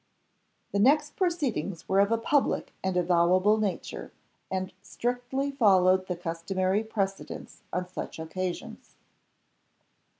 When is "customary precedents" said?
6.15-7.61